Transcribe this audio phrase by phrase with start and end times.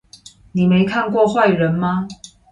[0.53, 2.07] 你沒看過壞人嗎？